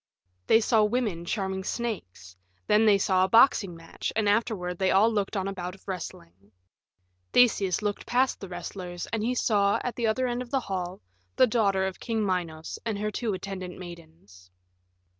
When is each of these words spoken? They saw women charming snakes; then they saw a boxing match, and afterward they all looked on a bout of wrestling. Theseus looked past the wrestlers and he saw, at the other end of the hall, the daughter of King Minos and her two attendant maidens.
They 0.47 0.59
saw 0.61 0.83
women 0.83 1.25
charming 1.25 1.63
snakes; 1.63 2.35
then 2.65 2.87
they 2.87 2.97
saw 2.97 3.23
a 3.23 3.27
boxing 3.29 3.75
match, 3.75 4.11
and 4.15 4.27
afterward 4.27 4.79
they 4.79 4.89
all 4.89 5.11
looked 5.13 5.37
on 5.37 5.47
a 5.47 5.53
bout 5.53 5.75
of 5.75 5.87
wrestling. 5.87 6.51
Theseus 7.33 7.83
looked 7.83 8.07
past 8.07 8.39
the 8.39 8.49
wrestlers 8.49 9.05
and 9.13 9.21
he 9.23 9.35
saw, 9.35 9.79
at 9.83 9.95
the 9.95 10.07
other 10.07 10.25
end 10.25 10.41
of 10.41 10.49
the 10.49 10.59
hall, 10.61 11.01
the 11.35 11.45
daughter 11.45 11.85
of 11.85 11.99
King 11.99 12.25
Minos 12.25 12.79
and 12.83 12.97
her 12.97 13.11
two 13.11 13.33
attendant 13.35 13.77
maidens. 13.77 14.49